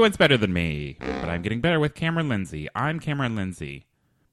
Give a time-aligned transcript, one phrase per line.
[0.00, 2.70] Everyone's better than me, but I'm getting better with Cameron Lindsay.
[2.74, 3.84] I'm Cameron Lindsay.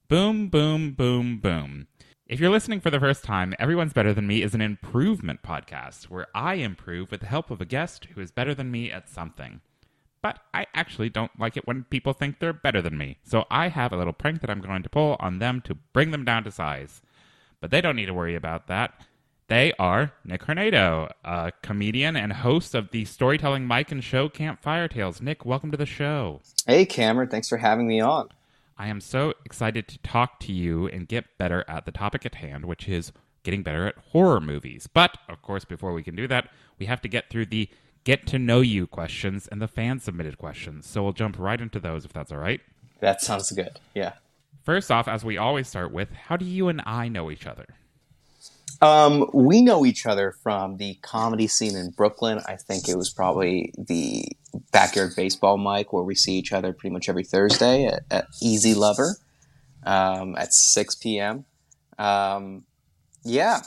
[0.07, 1.87] Boom, boom, boom, boom.
[2.25, 6.05] If you're listening for the first time, Everyone's Better Than Me is an improvement podcast
[6.05, 9.09] where I improve with the help of a guest who is better than me at
[9.09, 9.59] something.
[10.21, 13.67] But I actually don't like it when people think they're better than me, so I
[13.67, 16.45] have a little prank that I'm going to pull on them to bring them down
[16.45, 17.01] to size.
[17.59, 19.05] But they don't need to worry about that.
[19.49, 24.89] They are Nick Hornedo, a comedian and host of the storytelling mic and show Campfire
[24.89, 25.21] Tales.
[25.21, 26.41] Nick, welcome to the show.
[26.65, 27.29] Hey, Cameron.
[27.29, 28.27] Thanks for having me on.
[28.77, 32.35] I am so excited to talk to you and get better at the topic at
[32.35, 34.85] hand, which is getting better at horror movies.
[34.93, 37.69] But, of course, before we can do that, we have to get through the
[38.03, 40.85] get to know you questions and the fan submitted questions.
[40.87, 42.59] So we'll jump right into those if that's all right.
[42.99, 43.79] That sounds good.
[43.95, 44.15] Yeah.
[44.65, 47.65] First off, as we always start with, how do you and I know each other?
[48.81, 52.41] Um, we know each other from the comedy scene in Brooklyn.
[52.47, 54.25] I think it was probably the
[54.71, 58.73] backyard baseball mic where we see each other pretty much every Thursday at, at Easy
[58.73, 59.17] Lover
[59.83, 61.45] um, at 6 p.m.
[61.97, 62.65] Um,
[63.23, 63.61] yeah.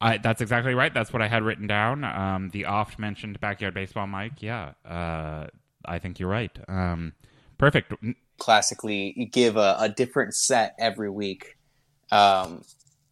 [0.00, 0.92] I, that's exactly right.
[0.92, 2.02] That's what I had written down.
[2.02, 4.42] Um, the oft mentioned backyard baseball mic.
[4.42, 5.46] Yeah, uh,
[5.84, 6.50] I think you're right.
[6.66, 7.12] Um,
[7.56, 7.92] perfect.
[8.38, 11.56] Classically, you give a, a different set every week.
[12.10, 12.64] Um,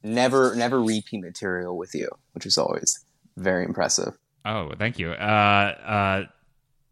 [0.03, 3.05] never never repeat material with you, which is always
[3.37, 4.17] very impressive.
[4.45, 5.11] Oh, thank you.
[5.11, 6.25] Uh,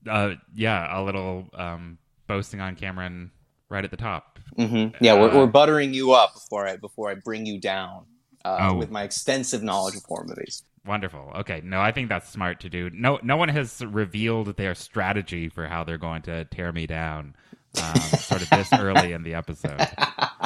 [0.06, 3.30] uh, uh, yeah, a little um, boasting on Cameron
[3.68, 4.38] right at the top.
[4.56, 5.02] Mm-hmm.
[5.04, 8.04] Yeah, we're, we're uh, buttering you up before I before I bring you down
[8.44, 8.74] uh, oh.
[8.74, 10.62] with my extensive knowledge of horror movies.
[10.86, 11.32] Wonderful.
[11.40, 12.88] Okay, no, I think that's smart to do.
[12.90, 17.36] No, no one has revealed their strategy for how they're going to tear me down,
[17.82, 19.78] um, sort of this early in the episode.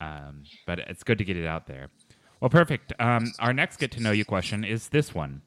[0.00, 1.88] Um, but it's good to get it out there.
[2.40, 2.92] Well, perfect.
[3.00, 5.42] Um, our next get to know you question is this one.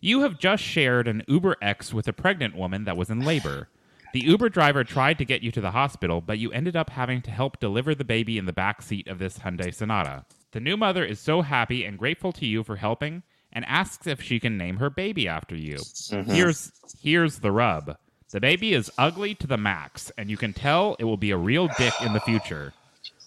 [0.00, 3.68] You have just shared an Uber X with a pregnant woman that was in labor.
[4.12, 7.20] The Uber driver tried to get you to the hospital, but you ended up having
[7.22, 10.24] to help deliver the baby in the back seat of this Hyundai Sonata.
[10.52, 14.22] The new mother is so happy and grateful to you for helping and asks if
[14.22, 15.76] she can name her baby after you.
[15.76, 16.30] Mm-hmm.
[16.30, 17.96] Here's here's the rub.
[18.30, 21.36] The baby is ugly to the max, and you can tell it will be a
[21.36, 22.72] real dick in the future.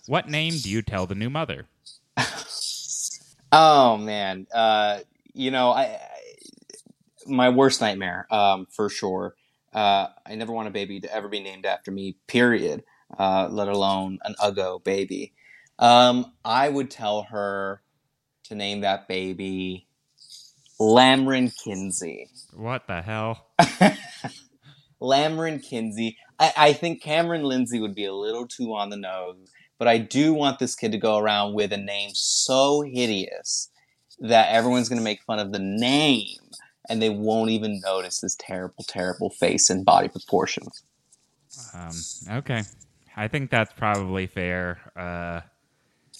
[0.09, 1.67] What name do you tell the new mother?
[3.51, 5.01] oh man, uh,
[5.35, 5.99] you know, I, I,
[7.27, 9.35] my worst nightmare um, for sure.
[9.71, 12.17] Uh, I never want a baby to ever be named after me.
[12.25, 12.85] Period.
[13.19, 15.31] Uh, let alone an Uggo baby.
[15.77, 17.83] Um, I would tell her
[18.45, 19.85] to name that baby
[20.81, 22.31] Lamron Kinsey.
[22.55, 23.45] What the hell?
[24.99, 26.17] Lamron Kinsey.
[26.39, 29.97] I, I think Cameron Lindsay would be a little too on the nose but I
[29.97, 33.69] do want this kid to go around with a name so hideous
[34.19, 36.37] that everyone's going to make fun of the name
[36.89, 40.83] and they won't even notice his terrible, terrible face and body proportions.
[41.73, 42.63] Um, okay.
[43.15, 44.79] I think that's probably fair.
[44.95, 45.41] Uh,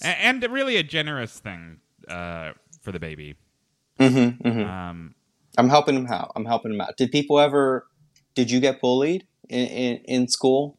[0.01, 3.35] and, and really a generous thing uh, for the baby.
[3.99, 4.69] Mm-hmm, mm-hmm.
[4.69, 5.15] Um,
[5.57, 6.31] I'm helping him out.
[6.35, 6.95] I'm helping him out.
[6.95, 7.85] Did people ever?
[8.35, 10.78] Did you get bullied in in, in school?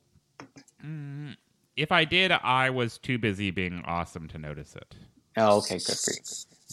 [1.76, 4.94] If I did, I was too busy being awesome to notice it.
[5.36, 6.20] Oh, okay, good for you.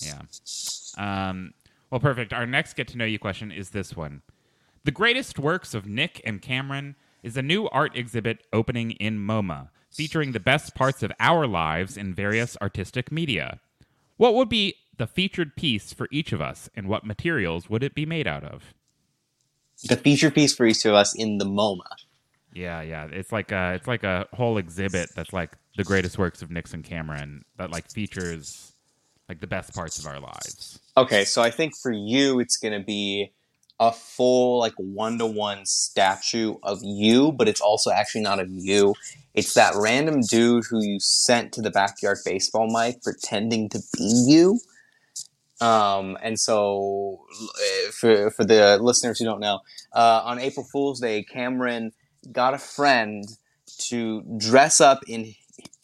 [0.01, 1.29] Yeah.
[1.29, 1.53] Um,
[1.89, 2.33] well, perfect.
[2.33, 4.21] Our next get to know you question is this one.
[4.83, 9.69] The greatest works of Nick and Cameron is a new art exhibit opening in MoMA,
[9.91, 13.59] featuring the best parts of our lives in various artistic media.
[14.17, 17.95] What would be the featured piece for each of us, and what materials would it
[17.95, 18.73] be made out of?
[19.83, 21.85] The featured piece for each of us in the MoMA.
[22.57, 23.07] Yeah, yeah.
[23.11, 26.81] It's like a it's like a whole exhibit that's like the greatest works of Nixon
[26.81, 28.73] Cameron that like features
[29.29, 30.79] like the best parts of our lives.
[30.97, 33.31] Okay, so I think for you it's gonna be
[33.79, 38.49] a full like one to one statue of you, but it's also actually not of
[38.49, 38.95] you.
[39.35, 44.25] It's that random dude who you sent to the backyard baseball mic pretending to be
[44.27, 44.59] you.
[45.61, 47.23] Um, and so,
[47.61, 49.59] eh, for for the listeners who don't know,
[49.93, 51.91] uh, on April Fool's Day, Cameron
[52.31, 53.25] got a friend
[53.89, 55.33] to dress up in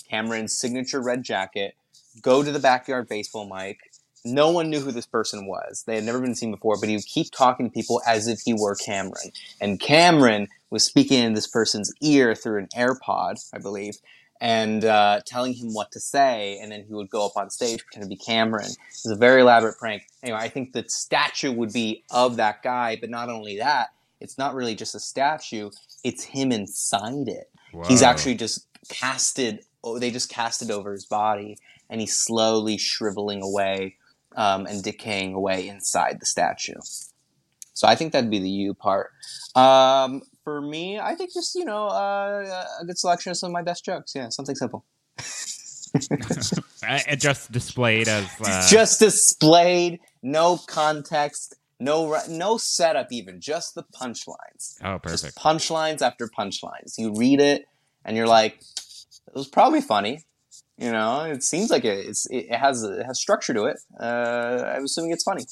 [0.09, 1.75] Cameron's signature red jacket,
[2.21, 3.79] go to the backyard baseball mic.
[4.25, 5.83] No one knew who this person was.
[5.85, 8.39] They had never been seen before, but he would keep talking to people as if
[8.45, 9.31] he were Cameron.
[9.59, 13.97] And Cameron was speaking in this person's ear through an AirPod, I believe,
[14.39, 16.57] and uh, telling him what to say.
[16.61, 18.71] And then he would go up on stage, pretend to be Cameron.
[18.71, 20.03] It was a very elaborate prank.
[20.21, 23.89] Anyway, I think the statue would be of that guy, but not only that,
[24.23, 25.69] it's not really just a statue
[26.03, 27.83] it's him inside it wow.
[27.87, 31.57] he's actually just casted oh, they just casted over his body
[31.89, 33.95] and he's slowly shriveling away
[34.35, 36.73] um, and decaying away inside the statue
[37.73, 39.11] So I think that'd be the you part.
[39.55, 43.53] Um, for me, I think just you know uh, a good selection of some of
[43.53, 44.13] my best jokes.
[44.15, 44.85] Yeah, something simple.
[45.93, 48.67] it just displayed as uh...
[48.67, 54.77] just displayed, no context, no no setup, even just the punchlines.
[54.83, 55.23] Oh, perfect.
[55.23, 56.97] Just punchlines after punchlines.
[56.97, 57.65] You read it,
[58.05, 58.59] and you're like,
[59.27, 60.23] it was probably funny.
[60.77, 63.77] You know, it seems like it, it's, it has it has structure to it.
[63.99, 65.43] Uh, I'm assuming it's funny.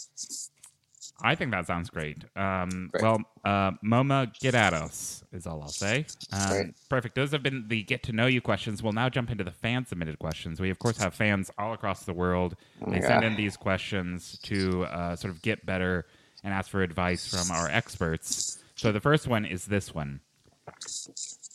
[1.23, 2.23] I think that sounds great.
[2.35, 3.03] Um, great.
[3.03, 6.05] Well, uh, MoMA, get at us is all I'll say.
[6.31, 7.15] Um, perfect.
[7.15, 8.81] Those have been the get to know you questions.
[8.81, 10.59] We'll now jump into the fan submitted questions.
[10.59, 12.55] We of course have fans all across the world.
[12.81, 13.07] Oh they God.
[13.07, 16.07] send in these questions to uh, sort of get better
[16.43, 18.59] and ask for advice from our experts.
[18.75, 20.21] So the first one is this one.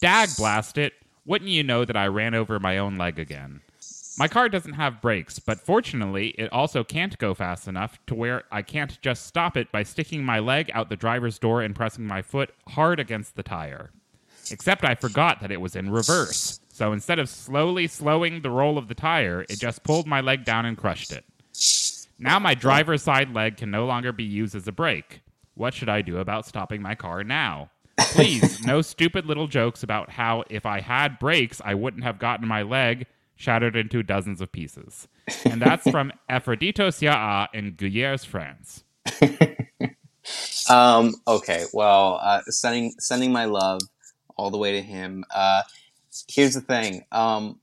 [0.00, 0.92] Dag blast it!
[1.24, 3.62] Wouldn't you know that I ran over my own leg again?
[4.18, 8.44] My car doesn't have brakes, but fortunately, it also can't go fast enough to where
[8.50, 12.06] I can't just stop it by sticking my leg out the driver's door and pressing
[12.06, 13.90] my foot hard against the tire.
[14.50, 18.78] Except I forgot that it was in reverse, so instead of slowly slowing the roll
[18.78, 21.24] of the tire, it just pulled my leg down and crushed it.
[22.18, 25.20] Now my driver's side leg can no longer be used as a brake.
[25.54, 27.70] What should I do about stopping my car now?
[27.98, 32.46] Please, no stupid little jokes about how if I had brakes, I wouldn't have gotten
[32.46, 35.08] my leg shattered into dozens of pieces.
[35.44, 38.84] And that's from Aphroditos Yaa in Guyers, France.
[40.70, 43.80] um, okay, well, uh, sending sending my love
[44.36, 45.24] all the way to him.
[45.34, 45.62] Uh,
[46.28, 47.60] here's the thing: um,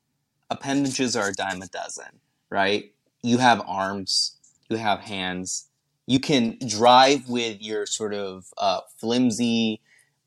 [0.49, 2.91] appendages are a dime a dozen, right?
[3.23, 4.32] You have arms,
[4.69, 5.67] you have hands.
[6.05, 9.81] You can drive with your sort of uh, flimsy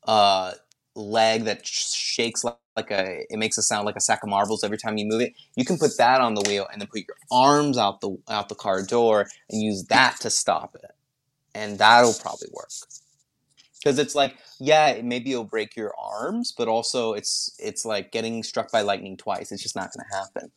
[0.07, 0.53] uh,
[0.95, 4.63] leg that shakes like, like a it makes a sound like a sack of marbles
[4.63, 5.33] every time you move it.
[5.55, 8.49] You can put that on the wheel and then put your arms out the out
[8.49, 10.91] the car door and use that to stop it.
[11.55, 12.69] And that'll probably work.
[13.79, 18.43] Because it's like yeah maybe you'll break your arms but also it's it's like getting
[18.43, 19.51] struck by lightning twice.
[19.51, 20.51] It's just not going to happen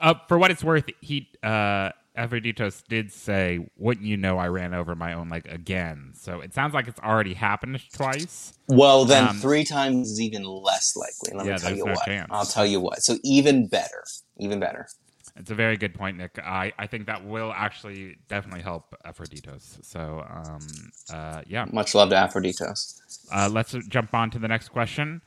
[0.00, 4.74] uh, for what it's worth he uh Aphroditos did say, "Wouldn't you know I ran
[4.74, 8.52] over my own leg again?" So it sounds like it's already happened twice.
[8.66, 11.36] Well, then um, three times is even less likely.
[11.36, 12.04] Let yeah, me tell you no what.
[12.04, 12.28] Chance.
[12.30, 13.02] I'll tell you what.
[13.02, 14.04] So even better,
[14.38, 14.88] even better.
[15.36, 16.38] It's a very good point, Nick.
[16.38, 19.84] I, I think that will actually definitely help Aphroditos.
[19.84, 20.66] So um,
[21.12, 23.00] uh, yeah, much love to Aphroditos.
[23.32, 25.22] Uh, let's jump on to the next question.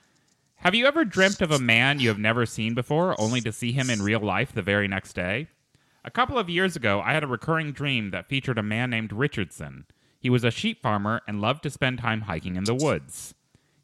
[0.63, 3.73] Have you ever dreamt of a man you have never seen before, only to see
[3.73, 5.49] him in real life the very next day?
[6.05, 9.11] A couple of years ago, I had a recurring dream that featured a man named
[9.11, 9.87] Richardson.
[10.21, 13.35] He was a sheep farmer and loved to spend time hiking in the woods.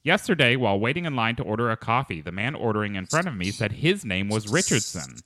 [0.03, 3.35] Yesterday, while waiting in line to order a coffee, the man ordering in front of
[3.35, 5.17] me said his name was Richardson.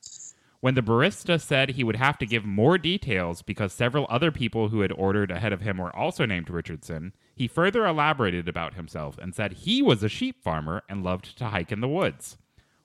[0.63, 4.69] When the barista said he would have to give more details because several other people
[4.69, 9.17] who had ordered ahead of him were also named Richardson, he further elaborated about himself
[9.17, 12.37] and said he was a sheep farmer and loved to hike in the woods.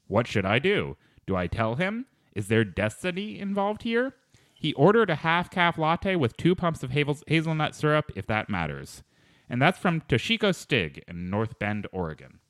[0.08, 0.97] What should I do?
[1.25, 2.06] Do I tell him?
[2.35, 4.12] Is there destiny involved here?
[4.56, 9.04] He ordered a half calf latte with two pumps of hazelnut syrup, if that matters.
[9.49, 12.40] And that's from Toshiko Stig in North Bend, Oregon.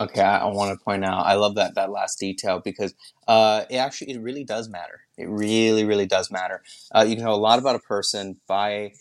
[0.00, 2.94] Okay, I, want to point out I love that that last detail because
[3.28, 5.02] uh, it actually it really does matter.
[5.16, 6.62] It really really does matter.
[6.92, 8.92] Uh, you can know a lot about a person by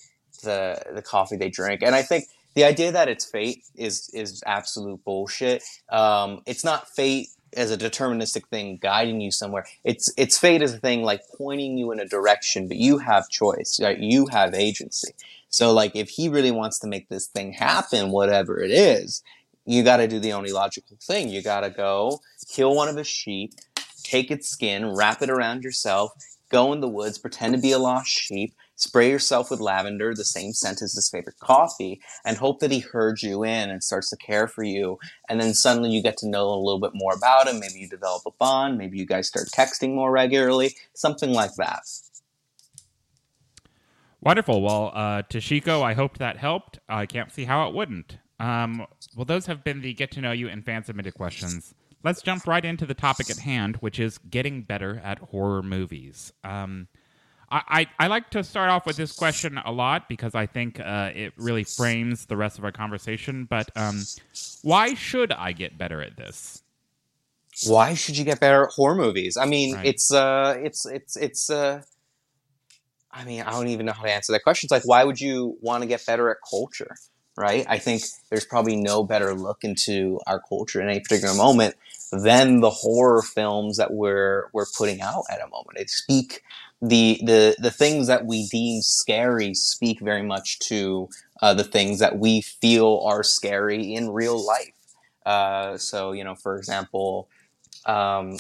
[0.44, 4.44] the the coffee they drink, and I think the idea that it's fate is is
[4.46, 5.64] absolute bullshit.
[5.90, 9.66] Um, it's not fate as a deterministic thing guiding you somewhere.
[9.84, 13.30] It's it's fate as a thing like pointing you in a direction, but you have
[13.30, 13.80] choice.
[13.82, 13.98] Right?
[13.98, 15.14] You have agency.
[15.50, 19.24] So like if he really wants to make this thing happen, whatever it is,
[19.65, 21.29] you got to do the only logical thing.
[21.29, 23.53] You got to go kill one of his sheep,
[24.03, 26.12] take its skin, wrap it around yourself,
[26.50, 30.25] go in the woods, pretend to be a lost sheep, spray yourself with lavender, the
[30.25, 34.10] same scent as his favorite coffee, and hope that he herds you in and starts
[34.10, 35.00] to care for you.
[35.29, 37.60] And then suddenly you get to know a little bit more about him.
[37.60, 38.77] Maybe you develop a bond.
[38.77, 40.75] Maybe you guys start texting more regularly.
[40.93, 41.84] Something like that.
[44.22, 44.62] Wonderful.
[44.62, 46.79] Well, uh, Toshiko, I hope that helped.
[46.88, 48.20] I can't see how it wouldn't.
[48.40, 48.86] Um,
[49.16, 51.74] well, those have been the get to know you and fan submitted questions.
[52.04, 56.34] Let's jump right into the topic at hand, which is getting better at horror movies.
[56.44, 56.88] Um,
[57.50, 61.12] I, I, like to start off with this question a lot because I think uh,
[61.13, 63.46] it really frames the rest of our conversation.
[63.46, 64.02] But um,
[64.63, 66.63] why should I get better at this?
[67.68, 69.38] Why should you get better at horror movies?
[69.38, 69.86] I mean, right.
[69.86, 71.84] it's uh, it's it's it's uh,
[73.12, 74.66] I mean, I don't even know how to answer that question.
[74.66, 76.96] It's like, why would you want to get better at culture?
[77.36, 77.66] Right?
[77.68, 81.75] I think there's probably no better look into our culture in any particular moment
[82.12, 85.78] than the horror films that we're we're putting out at a moment.
[85.78, 86.44] They speak
[86.82, 91.10] the the the things that we deem scary speak very much to
[91.42, 94.74] uh, the things that we feel are scary in real life.
[95.25, 97.30] Uh, so you know, for example,
[97.86, 98.38] um,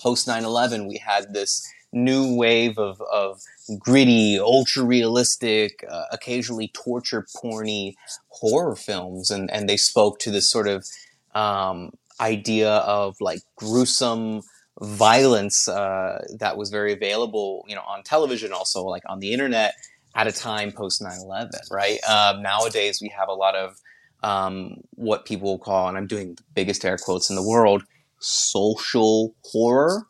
[0.00, 3.40] post 9-11, we had this new wave of, of
[3.78, 7.94] gritty, ultra realistic, uh, occasionally torture porny
[8.28, 10.86] horror films, and and they spoke to this sort of
[11.34, 14.42] um, idea of like gruesome
[14.80, 19.74] violence uh, that was very available, you know, on television, also like on the internet
[20.14, 21.98] at a time post 9-11, right?
[22.04, 23.76] Um, nowadays, we have a lot of
[24.22, 27.82] um, what people call, and I'm doing the biggest air quotes in the world,
[28.18, 30.06] social horror.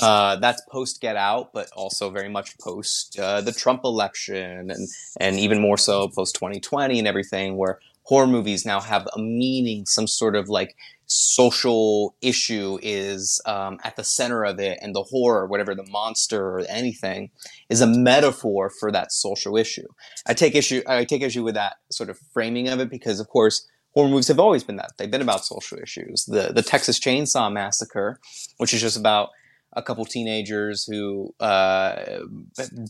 [0.00, 4.88] Uh, that's post Get Out, but also very much post uh, the Trump election, and
[5.20, 9.86] and even more so post 2020 and everything, where horror movies now have a meaning,
[9.86, 15.02] some sort of like social issue is um, at the center of it, and the
[15.02, 17.30] horror, whatever the monster or anything,
[17.68, 19.86] is a metaphor for that social issue.
[20.26, 20.82] I take issue.
[20.86, 24.28] I take issue with that sort of framing of it because, of course, horror movies
[24.28, 24.92] have always been that.
[24.96, 26.24] They've been about social issues.
[26.24, 28.18] The the Texas Chainsaw Massacre,
[28.56, 29.28] which is just about
[29.74, 32.20] a couple teenagers who uh,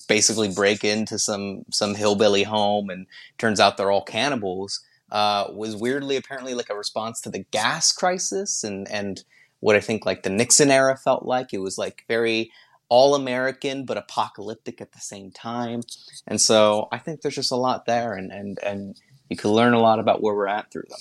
[0.09, 3.07] basically break into some some hillbilly home, and
[3.39, 4.81] turns out they're all cannibals.
[5.11, 9.25] Uh, was weirdly apparently like a response to the gas crisis and and
[9.61, 11.53] what I think like the Nixon era felt like.
[11.53, 12.51] It was like very
[12.89, 15.83] all American but apocalyptic at the same time.
[16.27, 19.75] And so I think there's just a lot there, and and and you can learn
[19.75, 21.01] a lot about where we're at through them.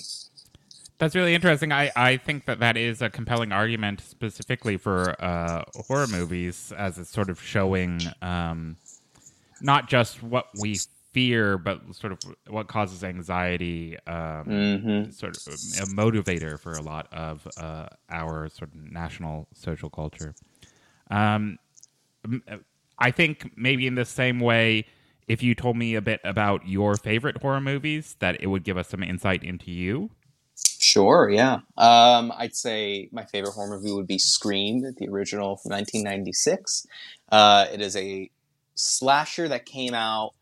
[1.02, 1.72] That's really interesting.
[1.72, 7.00] I, I think that that is a compelling argument specifically for uh, horror movies as
[7.00, 8.78] it's sort of showing um,
[9.62, 10.78] not just what we
[11.12, 15.10] fear, but sort of what causes anxiety, um, mm-hmm.
[15.10, 20.36] sort of a motivator for a lot of uh, our sort of national social culture.
[21.10, 21.58] Um,
[23.00, 24.86] I think maybe in the same way,
[25.28, 28.78] if you told me a bit about your favorite horror movies, that it would give
[28.78, 30.12] us some insight into you.
[30.80, 31.60] Sure, yeah.
[31.78, 36.88] Um, I'd say my favorite horror movie would be Scream, the original from 1996.
[37.32, 38.30] Uh, it is a
[38.76, 40.34] slasher that came out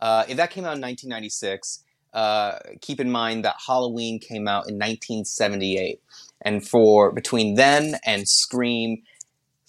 [0.00, 4.68] uh, if that came out in 1996, uh, keep in mind that Halloween came out
[4.68, 6.00] in 1978,
[6.42, 9.02] and for between then and Scream,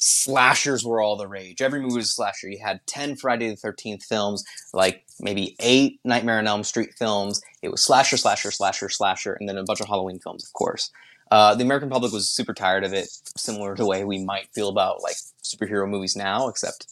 [0.05, 1.63] slashers were all the rage.
[1.63, 2.47] Every movie was a slasher.
[2.47, 7.41] You had 10 Friday the 13th films, like maybe eight Nightmare on Elm Street films.
[7.63, 10.91] It was slasher, slasher, slasher, slasher, and then a bunch of Halloween films, of course.
[11.31, 14.47] Uh, the American public was super tired of it, similar to the way we might
[14.53, 16.85] feel about like superhero movies now, except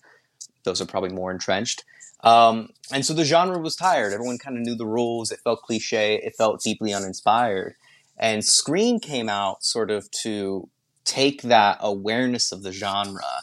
[0.64, 1.84] those are probably more entrenched.
[2.22, 4.12] Um, and so the genre was tired.
[4.12, 5.32] Everyone kind of knew the rules.
[5.32, 6.16] It felt cliche.
[6.16, 7.76] It felt deeply uninspired.
[8.18, 10.68] And Scream came out sort of to
[11.06, 13.42] take that awareness of the genre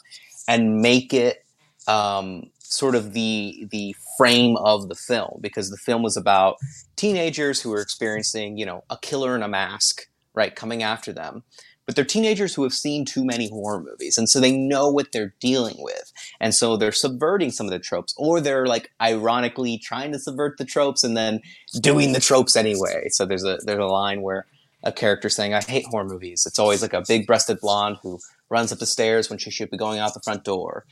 [0.49, 1.45] and make it
[1.87, 6.57] um, sort of the the frame of the film because the film was about
[6.97, 11.43] teenagers who were experiencing you know a killer in a mask right coming after them.
[11.87, 15.11] But they're teenagers who have seen too many horror movies and so they know what
[15.13, 16.13] they're dealing with.
[16.39, 20.57] And so they're subverting some of the tropes or they're like ironically trying to subvert
[20.57, 21.41] the tropes and then
[21.81, 23.09] doing the tropes anyway.
[23.09, 24.47] So there's a there's a line where
[24.83, 26.45] a character saying i hate horror movies.
[26.47, 28.19] It's always like a big breasted blonde who
[28.49, 30.85] runs up the stairs when she should be going out the front door.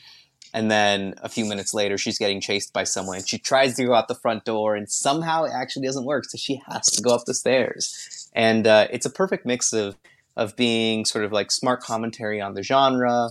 [0.54, 3.94] And then a few minutes later she's getting chased by someone she tries to go
[3.94, 7.14] out the front door and somehow it actually doesn't work so she has to go
[7.14, 8.28] up the stairs.
[8.34, 9.96] And uh, it's a perfect mix of
[10.36, 13.30] of being sort of like smart commentary on the genre,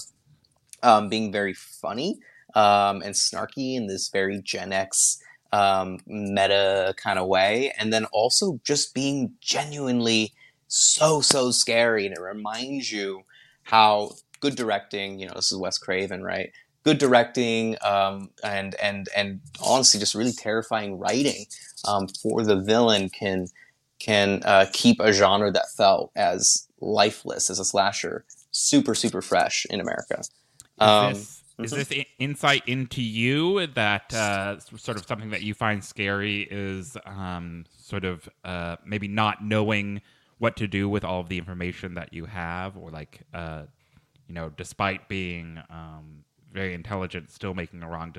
[0.83, 2.19] um, being very funny
[2.53, 5.17] um, and snarky in this very Gen X
[5.53, 10.33] um, meta kind of way, and then also just being genuinely
[10.67, 13.23] so so scary, and it reminds you
[13.63, 15.19] how good directing.
[15.19, 16.51] You know, this is Wes Craven, right?
[16.83, 21.45] Good directing um, and and and honestly, just really terrifying writing
[21.87, 23.47] um, for the villain can
[23.99, 29.65] can uh, keep a genre that felt as lifeless as a slasher super super fresh
[29.69, 30.21] in America.
[30.79, 31.63] Um, is this, mm-hmm.
[31.63, 36.97] is this insight into you that uh, sort of something that you find scary is
[37.05, 40.01] um, sort of uh, maybe not knowing
[40.39, 43.63] what to do with all of the information that you have, or like uh,
[44.27, 48.13] you know, despite being um, very intelligent, still making a wrong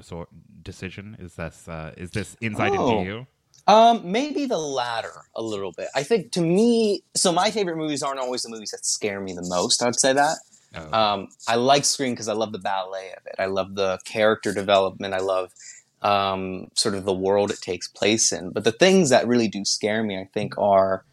[0.63, 1.17] decision?
[1.19, 2.99] Is this uh, is this insight oh.
[2.99, 3.27] into you?
[3.67, 5.89] Um, maybe the latter a little bit.
[5.95, 9.35] I think to me, so my favorite movies aren't always the movies that scare me
[9.35, 9.83] the most.
[9.83, 10.39] I'd say that.
[10.75, 10.99] Oh.
[10.99, 13.35] Um, I like Scream because I love the ballet of it.
[13.39, 15.13] I love the character development.
[15.13, 15.53] I love
[16.01, 18.51] um, sort of the world it takes place in.
[18.51, 21.05] But the things that really do scare me, I think, are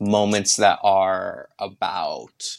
[0.00, 2.58] moments that are about.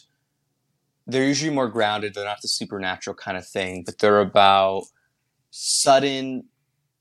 [1.06, 2.14] They're usually more grounded.
[2.14, 4.84] They're not the supernatural kind of thing, but they're about
[5.50, 6.44] sudden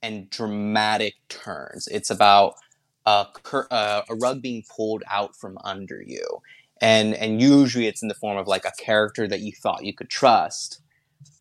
[0.01, 1.87] and dramatic turns.
[1.87, 2.55] It's about
[3.05, 6.25] a, cur- uh, a rug being pulled out from under you,
[6.81, 9.93] and and usually it's in the form of like a character that you thought you
[9.93, 10.81] could trust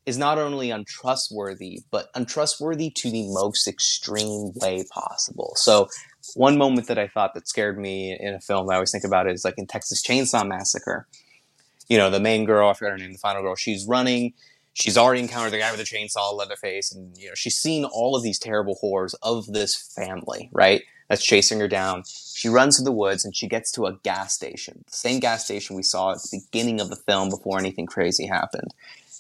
[0.07, 5.53] is not only untrustworthy but untrustworthy to the most extreme way possible.
[5.57, 5.89] So
[6.35, 9.29] one moment that I thought that scared me in a film I always think about
[9.29, 11.07] is like in Texas Chainsaw Massacre.
[11.89, 14.33] You know, the main girl, I forgot her name, the final girl, she's running.
[14.73, 18.17] She's already encountered the guy with the chainsaw, Leatherface, and you know, she's seen all
[18.17, 20.83] of these terrible horrors of this family, right?
[21.09, 22.03] That's chasing her down.
[22.07, 25.45] She runs through the woods and she gets to a gas station, the same gas
[25.45, 28.75] station we saw at the beginning of the film before anything crazy happened.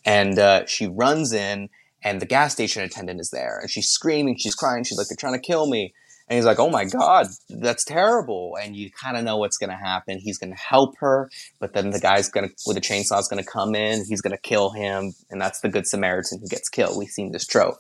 [0.04, 1.68] And uh, she runs in,
[2.02, 5.16] and the gas station attendant is there, and she's screaming, she's crying, she's like, "They're
[5.16, 5.94] trying to kill me!"
[6.26, 9.70] And he's like, "Oh my god, that's terrible!" And you kind of know what's going
[9.70, 10.18] to happen.
[10.18, 13.28] He's going to help her, but then the guy's going to with the chainsaw is
[13.28, 14.04] going to come in.
[14.06, 16.96] He's going to kill him, and that's the good Samaritan who gets killed.
[16.96, 17.76] We've seen this trope.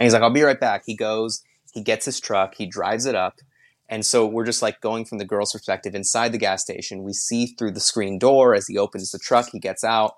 [0.00, 3.06] And he's like, "I'll be right back." He goes, he gets his truck, he drives
[3.06, 3.40] it up.
[3.88, 7.02] And so we're just like going from the girl's perspective inside the gas station.
[7.02, 10.16] We see through the screen door as he opens the truck, he gets out,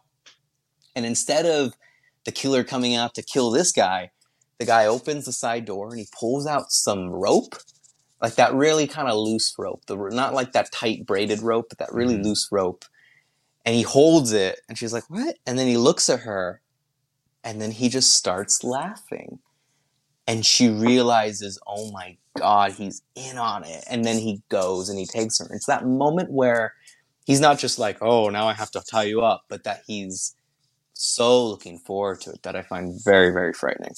[0.95, 1.75] and instead of
[2.25, 4.11] the killer coming out to kill this guy,
[4.58, 7.56] the guy opens the side door and he pulls out some rope,
[8.23, 11.78] like that really kind of loose rope, the not like that tight braided rope, but
[11.78, 12.25] that really Mhm.
[12.25, 12.84] loose rope.
[13.66, 16.62] And he holds it, and she's like, "What?" And then he looks at her,
[17.44, 19.40] and then he just starts laughing,
[20.26, 24.99] and she realizes, "Oh my god, he's in on it!" And then he goes and
[24.99, 25.49] he takes her.
[25.52, 26.75] It's that moment where
[27.26, 30.34] he's not just like, "Oh, now I have to tie you up," but that he's
[30.95, 33.95] so looking forward to it that I find very, very frightening.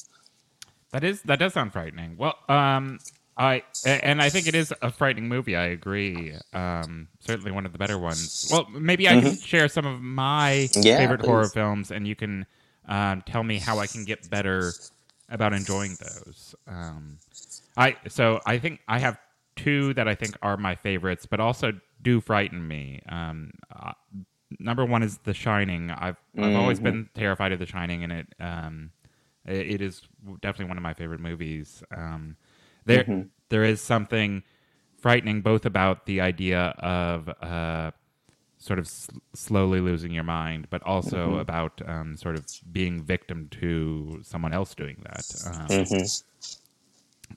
[0.92, 2.16] That is that does sound frightening.
[2.16, 3.00] Well, um,
[3.36, 5.56] I and I think it is a frightening movie.
[5.56, 6.34] I agree.
[6.52, 8.46] Um, certainly one of the better ones.
[8.50, 10.82] Well, maybe I can share some of my Mm-hmm.
[10.86, 12.46] Yeah, favorite horror films, and you can
[12.88, 14.76] um, tell me how I can get better
[15.28, 16.54] about enjoying those.
[16.66, 17.18] Um,
[17.76, 19.18] I so I think I have
[19.56, 21.72] two that I think are my favorites, but also
[22.02, 23.00] do frighten me.
[23.08, 23.92] Um, uh,
[24.58, 25.90] number one is The Shining.
[25.90, 26.82] I've I've always Mhm.
[26.82, 28.92] been terrified of The Shining, and it um,
[29.46, 30.02] it, is
[30.40, 31.82] definitely one of my favorite movies.
[31.96, 32.36] Um,
[32.84, 33.30] there Mhm.
[33.48, 34.42] there is something
[34.98, 37.90] frightening both about the idea of uh,
[38.58, 41.40] sort of s- slowly losing your mind, but also Mhm.
[41.40, 45.24] about um, sort of being victim to someone else doing that.
[45.44, 46.22] Um, Mhm.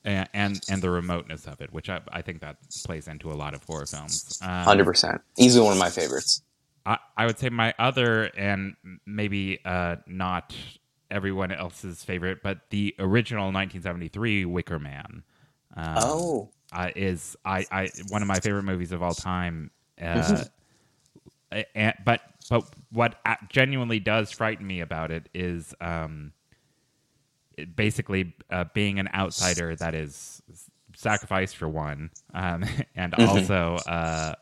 [0.05, 3.35] and, and and the remoteness of it, which I, I think that plays into a
[3.35, 4.33] lot of horror films.
[4.41, 6.41] Um, Hundred percent, easily one of my favorites.
[6.85, 10.55] I, I would say my other and maybe uh, not
[11.11, 15.23] everyone else's favorite, but the original 1973 Wicker Man.
[15.75, 19.71] Um, Oh, uh, is I, I one of my favorite movies of all time.
[20.01, 20.45] Uh,
[21.75, 23.15] and, but but what
[23.49, 26.33] genuinely does frighten me about it is um,
[27.57, 30.41] it basically uh, being an outsider that is
[30.95, 32.63] sacrificed for one, um,
[32.95, 33.45] and Mhm.
[33.45, 34.35] also uh,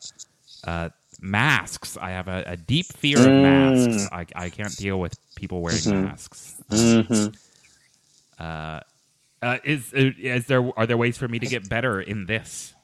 [0.64, 0.88] uh,
[1.20, 1.96] masks.
[2.00, 3.40] I have a, a deep fear of Mm.
[3.40, 4.08] masks.
[4.12, 5.90] I, I can't deal with people wearing Mhm.
[5.90, 6.56] masks.
[6.70, 7.28] hmm
[8.38, 8.80] Uh,
[9.42, 12.74] uh, is is there are there ways for me to get better in this?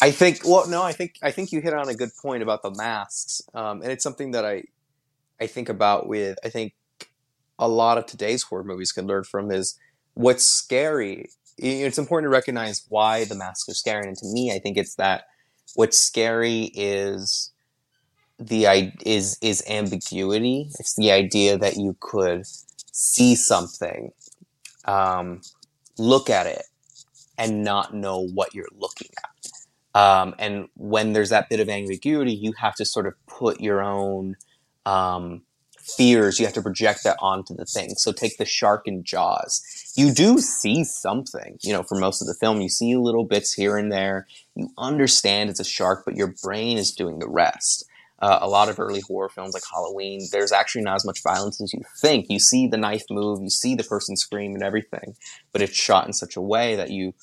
[0.00, 0.40] I think.
[0.44, 3.42] Well, no, I think I think you hit on a good point about the masks,
[3.54, 4.64] um, and it's something that I
[5.40, 6.38] I think about with.
[6.44, 6.74] I think
[7.58, 9.78] a lot of today's horror movies can learn from is
[10.14, 11.30] what's scary.
[11.58, 14.96] It's important to recognize why the masks are scary, and to me, I think it's
[14.96, 15.24] that
[15.76, 17.51] what's scary is
[18.38, 20.68] the is is ambiguity.
[20.78, 22.44] It's the idea that you could
[22.92, 24.12] see something,
[24.84, 25.40] um,
[25.98, 26.64] look at it,
[27.38, 30.00] and not know what you're looking at.
[30.00, 33.82] Um, and when there's that bit of ambiguity, you have to sort of put your
[33.82, 34.36] own
[34.86, 35.42] um,
[35.82, 37.90] fears, you have to project that onto the thing.
[37.96, 39.62] So take the shark in Jaws.
[39.96, 42.60] You do see something, you know, for most of the film.
[42.60, 44.26] You see little bits here and there.
[44.54, 47.84] You understand it's a shark, but your brain is doing the rest.
[48.22, 51.60] Uh, a lot of early horror films like Halloween, there's actually not as much violence
[51.60, 52.26] as you think.
[52.30, 55.16] You see the knife move, you see the person scream and everything,
[55.52, 57.14] but it's shot in such a way that you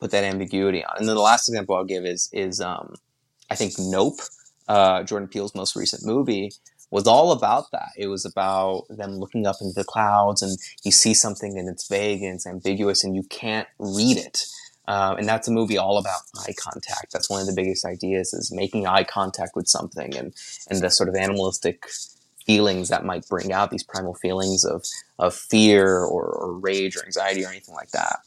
[0.00, 0.96] put that ambiguity on.
[0.98, 2.96] And then the last example I'll give is is um,
[3.50, 4.20] I think Nope,
[4.68, 6.50] uh, Jordan Peele's most recent movie,
[6.90, 7.88] was all about that.
[7.96, 11.88] It was about them looking up into the clouds and you see something and it's
[11.88, 14.44] vague and it's ambiguous and you can't read it.
[14.88, 17.12] Um, and that's a movie all about eye contact.
[17.12, 20.34] That's one of the biggest ideas is making eye contact with something and,
[20.68, 21.86] and the sort of animalistic
[22.44, 24.84] feelings that might bring out these primal feelings of,
[25.20, 28.18] of fear or, or rage or anxiety or anything like that.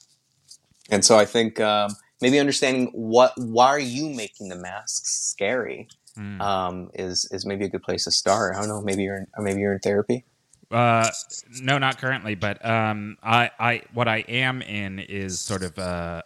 [0.90, 1.92] And so I think um,
[2.22, 6.40] maybe understanding what why are you making the masks scary Hmm.
[6.40, 8.56] um, is is maybe a good place to start.
[8.56, 8.82] I don't know.
[8.82, 10.24] Maybe you're in, maybe you're in therapy.
[10.72, 11.10] Uh,
[11.62, 16.22] no, not currently, but um, I, I, what I am in is sort of uh,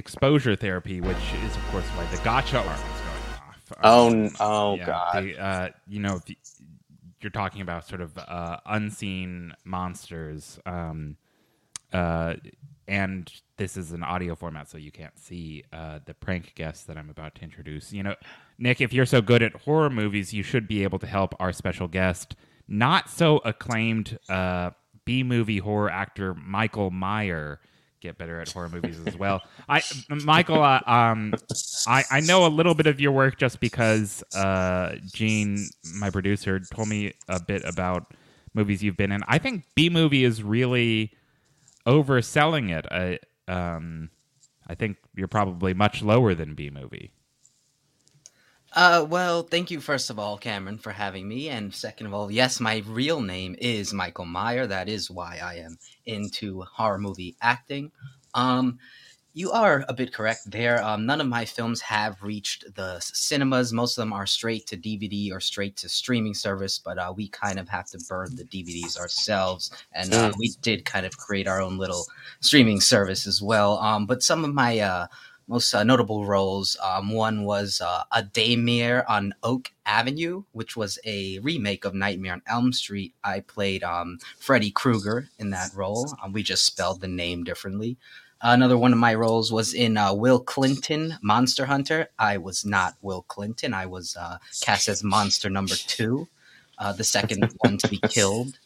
[0.00, 3.72] exposure therapy, which is of course why the gotcha alarm is going off.
[3.84, 5.24] Oh, Um, oh yeah, God.
[5.24, 6.34] the, uh, you know, you,
[7.20, 11.16] you're talking about sort of uh, unseen monsters, um,
[11.92, 12.34] uh,
[12.88, 16.96] and this is an audio format, so you can't see uh, the prank guest that
[16.96, 17.92] I'm about to introduce.
[17.92, 18.14] You know,
[18.58, 21.52] Nick, if you're so good at horror movies, you should be able to help our
[21.52, 22.34] special guest,
[22.66, 24.70] not so acclaimed uh,
[25.04, 27.60] B movie horror actor Michael Myer.
[28.00, 29.42] Get better at horror movies as well.
[29.68, 31.34] I, Michael, uh, um,
[31.86, 36.60] I, I know a little bit of your work just because uh, Gene, my producer,
[36.60, 38.14] told me a bit about
[38.54, 39.22] movies you've been in.
[39.28, 41.12] I think B movie is really
[41.86, 42.86] overselling it.
[42.90, 43.18] I
[43.52, 44.10] um,
[44.66, 47.12] I think you're probably much lower than B movie.
[48.72, 52.30] Uh, well, thank you first of all, Cameron, for having me, and second of all,
[52.30, 54.66] yes, my real name is Michael Myer.
[54.66, 57.90] That is why I am into horror movie acting.
[58.34, 58.78] Um,
[59.32, 60.82] you are a bit correct there.
[60.82, 63.72] Um, none of my films have reached the cinemas.
[63.72, 67.28] Most of them are straight to DVD or straight to streaming service, but uh, we
[67.28, 71.48] kind of have to burn the DVDs ourselves, and uh, we did kind of create
[71.48, 72.04] our own little
[72.40, 73.78] streaming service as well.
[73.78, 75.06] Um, but some of my uh,
[75.50, 76.76] most uh, notable roles.
[76.80, 82.34] Um, one was uh, a Daymare on Oak Avenue, which was a remake of Nightmare
[82.34, 83.14] on Elm Street.
[83.24, 86.14] I played um, Freddy Krueger in that role.
[86.22, 87.96] Um, we just spelled the name differently.
[88.40, 92.08] Another one of my roles was in uh, Will Clinton, Monster Hunter.
[92.16, 93.74] I was not Will Clinton.
[93.74, 96.28] I was uh, cast as Monster Number Two,
[96.78, 98.56] uh, the second one to be killed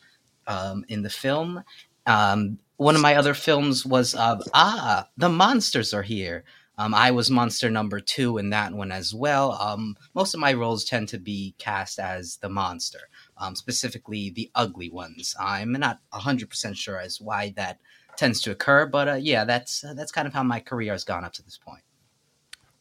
[0.47, 1.64] um, in the film.
[2.07, 6.44] Um, one of my other films was uh, Ah, the monsters are here.
[6.77, 9.53] Um, I was monster number two in that one as well.
[9.53, 13.09] Um, most of my roles tend to be cast as the monster,
[13.39, 15.37] um, specifically the ugly ones.
[15.39, 17.79] I'm not 100% sure as why that
[18.17, 21.05] tends to occur, but uh, yeah, that's uh, that's kind of how my career has
[21.05, 21.83] gone up to this point.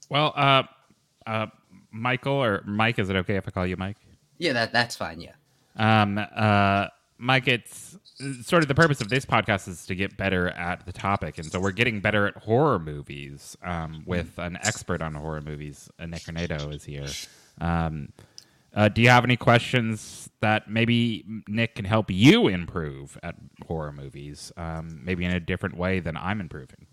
[0.09, 0.63] Well, uh,
[1.25, 1.47] uh,
[1.91, 3.97] Michael or Mike, is it okay if I call you Mike?
[4.37, 5.21] Yeah, that that's fine.
[5.21, 5.33] Yeah.
[5.75, 6.87] Um, uh,
[7.23, 7.97] Mike, it's
[8.41, 11.49] sort of the purpose of this podcast is to get better at the topic, and
[11.49, 15.89] so we're getting better at horror movies um, with an expert on horror movies.
[15.99, 17.07] Nick Hornedo is here.
[17.61, 18.09] Um,
[18.75, 23.35] uh, do you have any questions that maybe Nick can help you improve at
[23.67, 26.87] horror movies, um, maybe in a different way than I'm improving?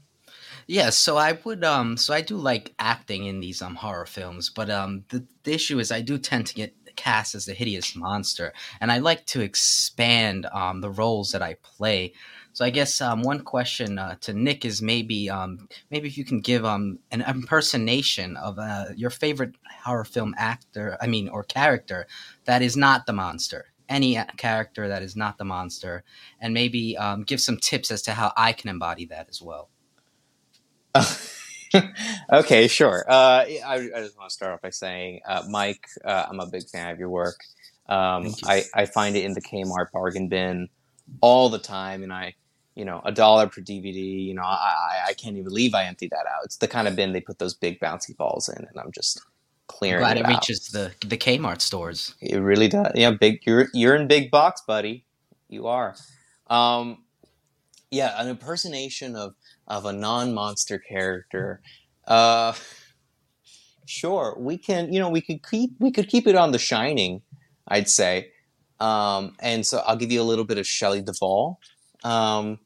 [0.66, 4.50] Yeah, so I would um so I do like acting in these um horror films,
[4.50, 7.94] but um the, the issue is I do tend to get cast as the hideous
[7.96, 12.12] monster and I like to expand um the roles that I play.
[12.52, 16.24] So I guess um one question uh, to Nick is maybe um maybe if you
[16.24, 21.44] can give um an impersonation of uh, your favorite horror film actor, I mean or
[21.44, 22.06] character
[22.44, 23.66] that is not the monster.
[23.88, 26.04] Any character that is not the monster,
[26.40, 29.68] and maybe um, give some tips as to how I can embody that as well.
[32.32, 33.04] okay, sure.
[33.08, 36.46] Uh, I, I just want to start off by saying, uh, Mike, uh, I'm a
[36.46, 37.38] big fan of your work.
[37.88, 38.34] Um.
[38.44, 40.68] I, I find it in the Kmart bargain bin
[41.20, 42.34] all the time, and I,
[42.74, 44.24] you know, a dollar per DVD.
[44.24, 46.44] You know, I, I, can't even believe I emptied that out.
[46.44, 49.20] It's the kind of bin they put those big bouncy balls in, and I'm just
[49.66, 52.14] clearing Glad it it reaches the the Kmart stores.
[52.20, 52.92] It really does.
[52.94, 53.40] Yeah, big.
[53.46, 55.04] You're you're in big box, buddy.
[55.48, 55.94] You are.
[56.48, 57.04] Um,
[57.90, 59.34] yeah, an impersonation of
[59.70, 61.62] of a non-monster character.
[62.06, 62.52] Uh,
[63.86, 64.92] sure, we can.
[64.92, 67.22] You know, we could keep we could keep it on The Shining.
[67.68, 68.32] I'd say.
[68.80, 71.60] Um, and so I'll give you a little bit of Shelley Duvall.
[72.02, 72.58] Um,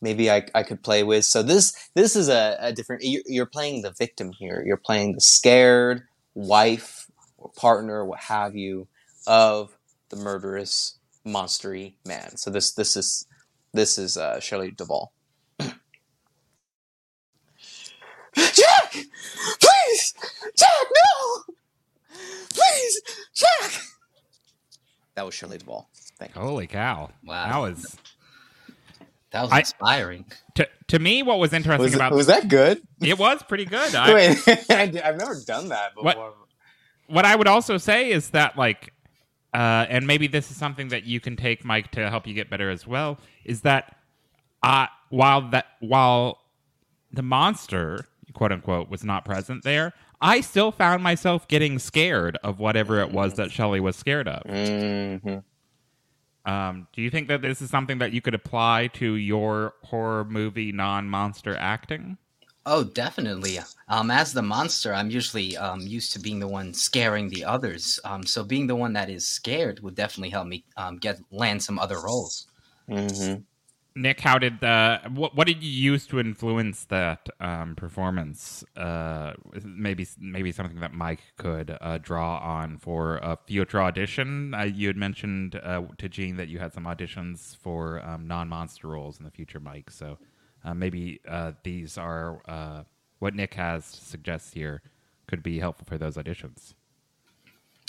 [0.00, 1.24] maybe I, I could play with.
[1.24, 3.02] So this this is a, a different.
[3.04, 4.62] You're, playing the victim here.
[4.66, 6.02] You're playing the scared
[6.34, 8.88] wife or partner, what have you,
[9.26, 9.76] of
[10.10, 12.36] the murderous, monstery man.
[12.36, 13.26] So this this is
[13.72, 15.12] this is uh, Shelley Duvall.
[19.60, 20.14] Please,
[20.56, 21.54] Jack, no,
[22.50, 23.00] please,
[23.34, 23.82] Jack.
[25.14, 25.88] That was Shelley Duvall.
[26.18, 26.40] Thank you.
[26.40, 27.10] Holy cow!
[27.24, 27.48] Wow.
[27.50, 27.96] that was
[29.30, 30.24] That was I- inspiring.
[30.54, 31.22] to to me.
[31.22, 32.80] What was interesting Was, about was that good?
[33.00, 33.94] it was pretty good.
[33.94, 34.38] I, Wait,
[34.70, 36.04] I did- I've never done that before.
[36.14, 36.34] What?
[37.08, 38.92] what I would also say is that like
[39.54, 42.50] uh, and maybe this is something that you can take Mike to help you get
[42.50, 43.96] better as well is that
[44.62, 46.38] uh, while that while
[47.12, 52.58] the monster quote unquote was not present there I still found myself getting scared of
[52.58, 54.42] whatever it was that Shelley was scared of.
[54.44, 55.44] Mhm.
[56.44, 60.24] Um, do you think that this is something that you could apply to your horror
[60.24, 62.16] movie non-monster acting?
[62.64, 63.60] Oh, definitely.
[63.88, 68.00] Um, as the monster, I'm usually um, used to being the one scaring the others.
[68.04, 71.62] Um, so being the one that is scared would definitely help me um, get land
[71.62, 72.46] some other roles.
[72.90, 73.42] Mm-hmm.
[73.98, 78.64] Nick, how did the what, what did you use to influence that um, performance?
[78.76, 79.32] Uh,
[79.64, 84.54] maybe maybe something that Mike could uh, draw on for a future audition.
[84.54, 88.86] Uh, you had mentioned uh, to Gene that you had some auditions for um, non-monster
[88.86, 89.90] roles in the future, Mike.
[89.90, 90.18] So
[90.64, 92.84] uh, maybe uh, these are
[93.18, 94.80] what Nick has suggests here
[95.26, 96.74] could be helpful for those auditions.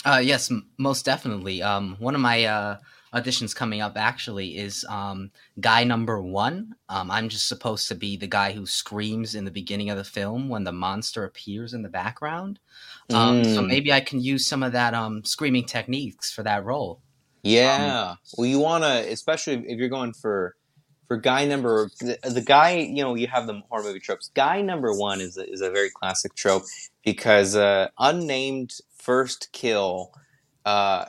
[0.04, 1.62] yes, m- most definitely.
[1.62, 2.78] Um, one of my
[3.14, 6.74] auditions coming up actually is um, guy number one.
[6.88, 10.04] Um, I'm just supposed to be the guy who screams in the beginning of the
[10.04, 12.58] film when the monster appears in the background.
[13.10, 13.54] Um, mm.
[13.54, 17.00] So maybe I can use some of that um, screaming techniques for that role.
[17.42, 18.14] Yeah.
[18.36, 20.56] well, you want to, especially if you're going for
[21.08, 22.76] for guy number the, the, guy.
[22.76, 24.30] You know, you have the horror movie tropes.
[24.34, 26.62] Guy number one is a, is a very classic trope
[27.04, 30.12] because uh, unnamed first kill
[30.64, 31.06] uh,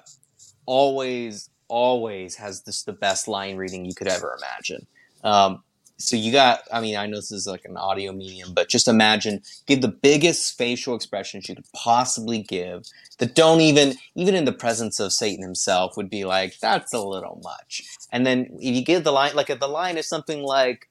[0.65, 4.85] always always has this the best line reading you could ever imagine.
[5.23, 5.63] Um,
[5.97, 8.87] so you got, I mean, I know this is like an audio medium, but just
[8.87, 12.85] imagine, give the biggest facial expressions you could possibly give
[13.19, 16.99] that don't even, even in the presence of Satan himself, would be like, that's a
[16.99, 17.83] little much.
[18.11, 20.89] And then if you give the line, like the line is something like,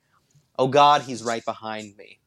[0.58, 2.18] oh God, he's right behind me.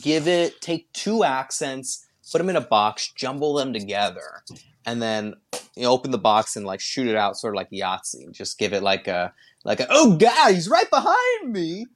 [0.00, 4.44] Give it, take two accents, put them in a box, jumble them together,
[4.86, 5.34] and then
[5.74, 8.32] you know, open the box and like shoot it out, sort of like Yahtzee.
[8.32, 9.32] Just give it like a
[9.64, 11.86] like a oh god, he's right behind me,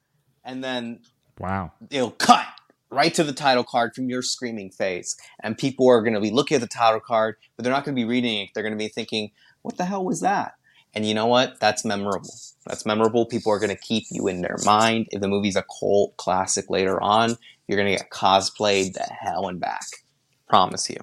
[0.45, 1.01] and then
[1.39, 2.47] wow, it'll cut
[2.91, 6.31] right to the title card from your screaming face, and people are going to be
[6.31, 8.51] looking at the title card, but they're not going to be reading it.
[8.55, 9.31] They're going to be thinking,
[9.63, 10.55] what the hell was that?
[10.93, 11.61] And you know what?
[11.61, 12.35] That's memorable.
[12.67, 13.25] That's memorable.
[13.25, 15.07] People are going to keep you in their mind.
[15.11, 17.37] If the movie's a cult classic later on,
[17.69, 19.87] you're going to get cosplayed the hell and back.
[20.49, 20.97] Promise you.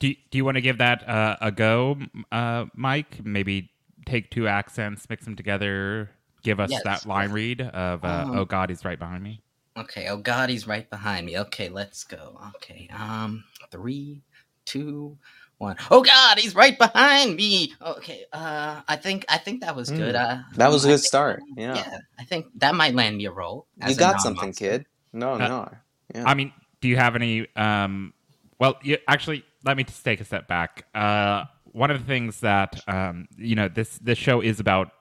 [0.00, 1.98] Do Do you want to give that uh, a go,
[2.32, 3.24] uh, Mike?
[3.24, 3.70] Maybe
[4.06, 6.10] take two accents, mix them together.
[6.42, 6.82] Give us yes.
[6.84, 9.42] that line read of uh, um, "Oh God, he's right behind me."
[9.76, 10.08] Okay.
[10.08, 11.38] Oh God, he's right behind me.
[11.38, 12.40] Okay, let's go.
[12.56, 12.88] Okay.
[12.92, 14.22] Um, three,
[14.64, 15.18] two,
[15.58, 15.76] one.
[15.90, 17.74] Oh God, he's right behind me.
[17.82, 18.24] Okay.
[18.32, 20.14] Uh, I think I think that was good.
[20.14, 20.38] Mm.
[20.40, 21.42] Uh, that was a good start.
[21.56, 21.74] Yeah.
[21.74, 21.98] Yeah.
[22.18, 23.66] I think that might land me a role.
[23.86, 24.86] You got something, kid.
[25.12, 25.74] No, uh, no.
[26.14, 26.24] Yeah.
[26.26, 27.46] I mean, do you have any?
[27.54, 28.14] Um,
[28.58, 30.86] well, you, actually, let me just take a step back.
[30.94, 34.92] Uh, one of the things that um, you know this this show is about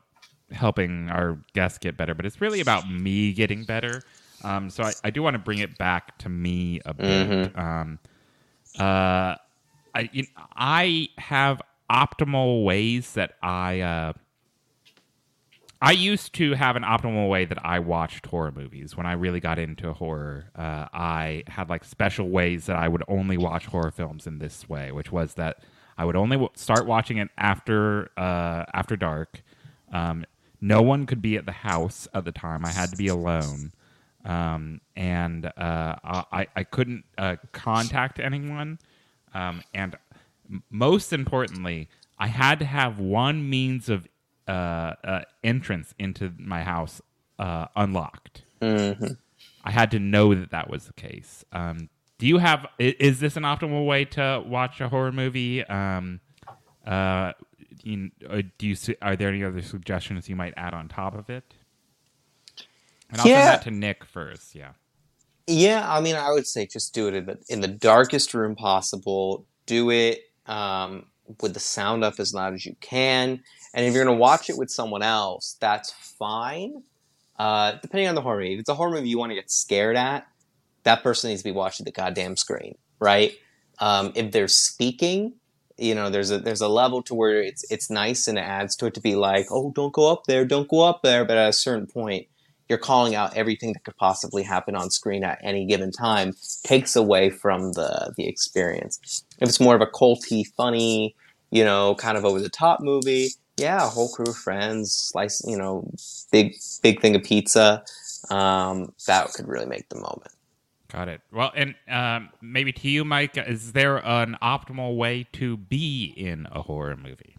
[0.52, 4.02] helping our guests get better, but it's really about me getting better.
[4.44, 7.30] Um, so I, I, do want to bring it back to me a bit.
[7.30, 7.60] Mm-hmm.
[7.60, 8.00] Um,
[8.80, 9.36] uh,
[9.94, 14.14] I you know, I have optimal ways that I uh,
[15.82, 18.98] I used to have an optimal way that I watched horror movies.
[18.98, 23.04] When I really got into horror, uh, I had like special ways that I would
[23.08, 25.60] only watch horror films in this way, which was that
[25.98, 29.42] I would only w- start watching it after uh, after dark.
[29.94, 30.26] Um,
[30.60, 32.66] no one could be at the house at the time.
[32.66, 33.72] I had to be alone,
[34.26, 38.80] um, and uh, I I couldn't uh, contact anyone.
[39.34, 39.98] Um, and
[40.70, 41.88] most importantly,
[42.18, 44.08] I had to have one means of
[44.50, 47.02] uh, uh, entrance into my house
[47.38, 48.44] uh, unlocked.
[48.62, 49.14] Mm-hmm.
[49.64, 51.46] I had to know that that was the case.
[51.52, 52.66] Um, do you have?
[52.80, 55.64] Is this an optimal way to watch a horror movie?
[55.66, 56.20] Um,
[56.86, 57.34] uh,
[57.84, 58.76] you, uh, do you?
[59.02, 61.54] Are there any other suggestions you might add on top of it?
[63.10, 63.52] And I'll yeah.
[63.52, 64.56] send that to Nick first.
[64.56, 64.72] Yeah.
[65.48, 68.56] Yeah, I mean, I would say just do it in the, in the darkest room
[68.56, 69.46] possible.
[69.66, 71.06] Do it um,
[71.42, 73.42] with the sound up as loud as you can.
[73.74, 76.84] And if you're going to watch it with someone else, that's fine.
[77.38, 78.54] Uh, depending on the horror movie.
[78.54, 80.28] If it's a horror movie you want to get scared at,
[80.84, 83.34] that person needs to be watching the goddamn screen, right?
[83.80, 85.34] Um, if they're speaking,
[85.78, 88.76] you know, there's a there's a level to where it's it's nice and it adds
[88.78, 91.24] to it to be like, oh, don't go up there, don't go up there.
[91.24, 92.28] But at a certain point,
[92.68, 96.96] you're calling out everything that could possibly happen on screen at any given time, takes
[96.96, 99.24] away from the the experience.
[99.40, 101.16] If it's more of a culty, funny,
[101.52, 103.30] you know, kind of over the top movie,
[103.60, 105.90] yeah, whole crew of friends, slice, you know,
[106.32, 107.84] big big thing of pizza.
[108.30, 110.32] Um, that could really make the moment.
[110.92, 111.22] Got it.
[111.32, 116.48] Well, and um, maybe to you, Mike, is there an optimal way to be in
[116.52, 117.38] a horror movie,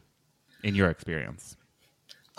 [0.62, 1.56] in your experience?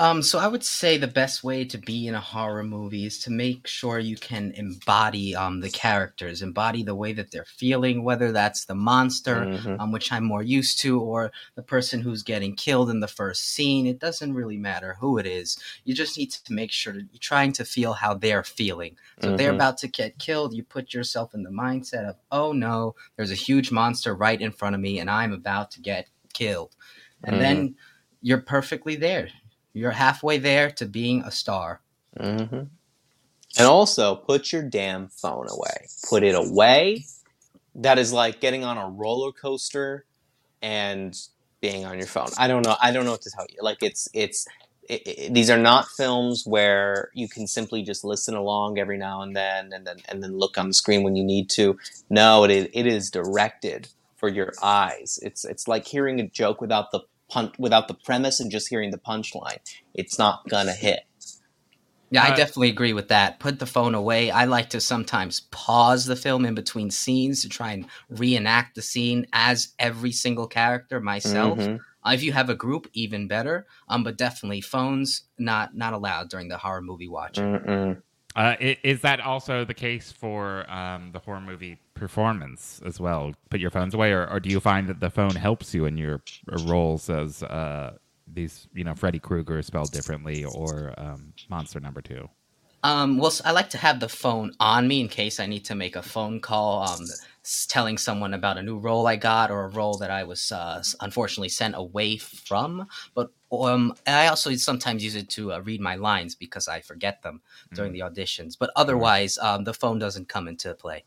[0.02, 3.20] Um, so I would say the best way to be in a horror movie is
[3.20, 8.04] to make sure you can embody um, the characters, embody the way that they're feeling,
[8.04, 9.80] whether that's the monster, Mhm.
[9.80, 13.50] um, which I'm more used to, or the person who's getting killed in the first
[13.50, 13.86] scene.
[13.86, 15.60] It doesn't really matter who it is.
[15.84, 18.98] You just need to make sure that you're trying to feel how they're feeling.
[19.22, 22.54] So if they're about to get killed, you put yourself in the mindset of, oh
[22.54, 26.08] no, there's a huge monster right in front of me, and I'm about to get
[26.34, 26.76] killed.
[27.24, 27.76] And then
[28.24, 29.30] you're perfectly there.
[29.74, 31.82] You're halfway there to being a star.
[32.20, 32.44] hmm
[33.58, 35.88] And also, put your damn phone away.
[36.10, 37.06] Put it away.
[37.76, 40.06] That is like getting on a roller coaster
[40.62, 41.18] and
[41.62, 42.30] being on your phone.
[42.38, 42.78] I don't know.
[42.82, 43.60] I don't know what to tell you.
[43.62, 44.48] Like it's it's.
[44.90, 49.22] It, it, these are not films where you can simply just listen along every now
[49.22, 51.78] and then, and then and then look on the screen when you need to.
[52.10, 55.20] No, it is, it is directed for your eyes.
[55.24, 58.92] It's it's like hearing a joke without the pun- without the premise and just hearing
[58.92, 59.60] the punchline.
[59.94, 61.02] It's not gonna hit.
[62.14, 63.40] Yeah, I definitely agree with that.
[63.40, 64.32] Put the phone away.
[64.32, 68.82] I like to sometimes pause the film in between scenes to try and reenact the
[68.82, 71.58] scene as every single character myself.
[71.58, 71.80] Mhm.
[72.06, 73.66] Uh, if you have a group, even better.
[73.88, 77.46] Um, but definitely phones not not allowed during the horror movie watching.
[77.46, 78.02] Mm-mm.
[78.36, 83.34] Uh, is that also the case for um, the horror movie performance as well?
[83.50, 85.98] Put your phones away, or, or do you find that the phone helps you in
[85.98, 87.98] your uh, roles as uh,
[88.32, 92.30] these, you know, Freddy Krueger spelled differently or um, Monster Number Two?
[92.84, 95.76] Um, well, I like to have the phone on me in case I need to
[95.76, 97.06] make a phone call, um,
[97.68, 100.84] telling someone about a new role I got or a role that I was uh,
[101.00, 102.88] unfortunately sent away from.
[103.14, 107.22] But um, I also sometimes use it to uh, read my lines because I forget
[107.22, 107.42] them
[107.74, 108.58] during the auditions.
[108.58, 111.04] But otherwise, um, the phone doesn't come into play.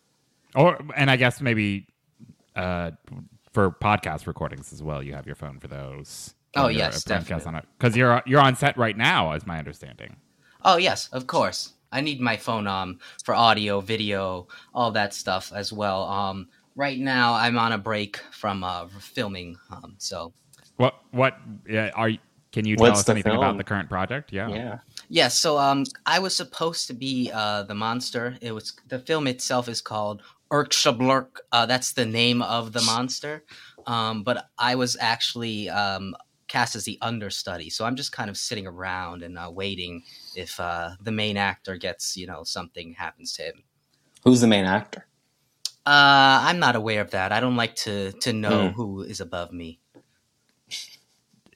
[0.55, 1.89] Or and I guess maybe
[2.55, 2.93] uh,
[3.53, 6.35] for podcast recordings as well, you have your phone for those.
[6.57, 7.47] Oh, yes, definitely.
[7.47, 10.17] on it because you're you're on set right now, as my understanding.
[10.65, 11.73] Oh yes, of course.
[11.93, 16.05] I need my phone um for audio, video, all that stuff as well.
[16.05, 19.57] Um, right now I'm on a break from uh, filming.
[19.71, 20.33] Um, so
[20.77, 21.35] What what
[21.71, 22.11] uh, are
[22.53, 23.43] can you tell What's us anything film?
[23.43, 24.33] about the current project?
[24.33, 24.49] Yeah.
[24.49, 24.79] Yeah.
[25.09, 28.39] Yeah, so um, I was supposed to be uh, the monster.
[28.41, 31.41] It was the film itself is called Urkshablurk.
[31.53, 33.45] Uh, that's the name of the monster.
[33.87, 36.15] Um, but I was actually um,
[36.55, 40.61] cast as the understudy, so I'm just kind of sitting around and uh, waiting if
[40.61, 43.65] uh, the main actor gets, you know, something happens to him.
[44.25, 45.07] Who's the main actor?
[45.87, 47.33] Uh, I'm not aware of that.
[47.33, 48.73] I don't like to to know Hmm.
[48.73, 49.81] who is above me.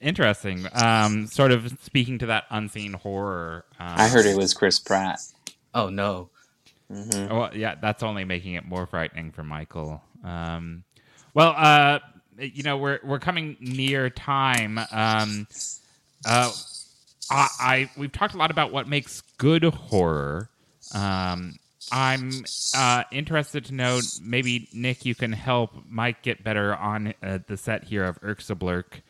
[0.01, 0.67] Interesting.
[0.73, 3.65] Um, sort of speaking to that unseen horror.
[3.79, 5.19] Um, I heard it was Chris Pratt.
[5.73, 6.29] Oh no.
[6.91, 10.01] hmm Well, yeah, that's only making it more frightening for Michael.
[10.23, 10.83] Um,
[11.33, 11.99] well, uh,
[12.39, 14.79] you know, we're we're coming near time.
[14.91, 15.47] Um,
[16.25, 16.51] uh,
[17.29, 20.49] I, I we've talked a lot about what makes good horror.
[20.93, 21.55] Um,
[21.91, 23.99] I'm uh, interested to know.
[24.21, 29.01] Maybe Nick, you can help Mike get better on uh, the set here of Urksablurk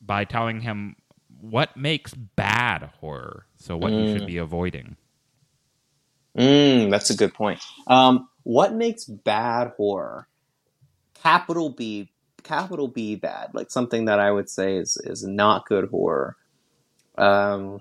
[0.00, 0.96] by telling him
[1.40, 3.46] what makes bad horror.
[3.56, 4.96] So what you should be avoiding.
[6.36, 7.60] Mm, that's a good point.
[7.86, 10.28] Um, what makes bad horror?
[11.22, 12.10] Capital B,
[12.46, 16.36] capital B bad, like something that I would say is is not good horror.
[17.18, 17.80] Um,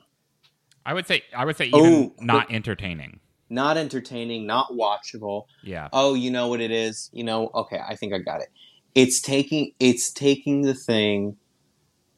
[0.86, 3.20] I would say I would say even Oh, not entertaining.
[3.50, 5.46] not entertaining, not watchable.
[5.64, 5.90] Yeah.
[5.94, 7.10] Oh, you know what it is?
[7.14, 8.50] You know, okay, I think I got it.
[8.94, 11.38] It's taking it's taking the thing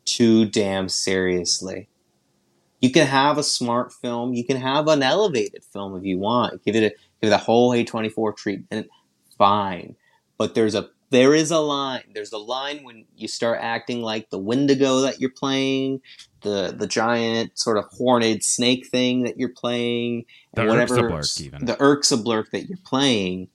[0.06, 1.90] too damn seriously.
[2.80, 6.64] You can have a smart film, you can have an elevated film if you want.
[6.64, 6.90] Give it a
[7.22, 8.88] give it a whole A24 treatment,
[9.38, 9.96] fine.
[10.38, 12.04] But there's a there is a line.
[12.14, 16.02] There's a line when you start acting like the Wendigo that you're playing,
[16.42, 21.42] the the giant sort of horned snake thing that you're playing, The and whatever Urksablurk
[21.42, 21.66] even.
[21.66, 21.76] the
[22.52, 23.48] that you're playing,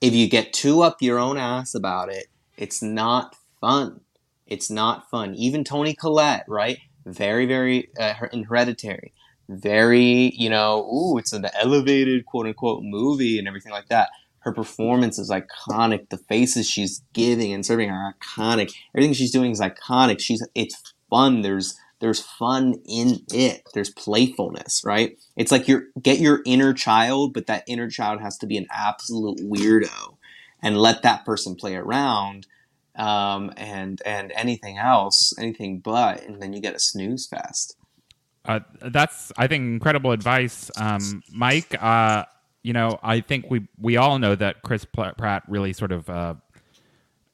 [0.00, 4.00] if you get too up your own ass about it, it's not fun.
[4.46, 5.34] It's not fun.
[5.34, 6.78] Even Toni Collette, right?
[7.04, 9.12] Very, very uh, her- in Hereditary,
[9.48, 14.10] very you know, ooh, it's an elevated quote unquote movie and everything like that.
[14.48, 16.08] Her performance is iconic.
[16.08, 18.72] The faces she's giving and serving are iconic.
[18.94, 20.20] Everything she's doing is iconic.
[20.20, 21.42] She's it's fun.
[21.42, 23.68] There's there's fun in it.
[23.74, 25.18] There's playfulness, right?
[25.36, 28.66] It's like you get your inner child, but that inner child has to be an
[28.70, 30.16] absolute weirdo,
[30.62, 32.46] and let that person play around,
[32.96, 37.76] um, and and anything else, anything but, and then you get a snooze fest.
[38.46, 41.76] Uh, that's I think incredible advice, um, Mike.
[41.78, 42.24] Uh,
[42.62, 46.34] you know, I think we we all know that Chris Pratt really sort of uh,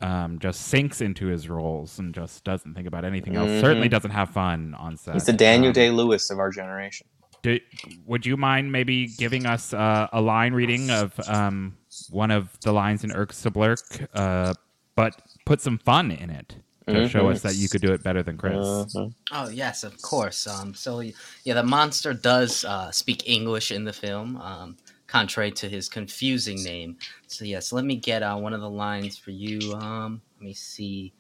[0.01, 3.49] um, just sinks into his roles and just doesn't think about anything else.
[3.49, 3.61] Mhm.
[3.61, 5.15] Certainly doesn't have fun on set.
[5.15, 7.07] He's the Daniel Um, Day Lewis of our generation.
[7.43, 7.59] do,
[8.07, 11.77] would you mind maybe giving us uh, a line reading of um,
[12.11, 14.55] one of the lines in Erksablurk, uh,
[14.95, 16.57] but put some fun in it
[16.87, 17.33] to show Mhm.
[17.35, 18.57] us that you could do it better than Chris?
[18.57, 19.15] Mhm.
[19.33, 20.47] Oh yes, of course.
[20.47, 21.01] Um, so
[21.45, 24.77] yeah, the monster does uh, speak English in the film, um,
[25.15, 26.97] contrary to his confusing name.
[27.29, 29.73] So yes, let me get uh, one of the lines for you.
[29.75, 31.13] Um, let me see.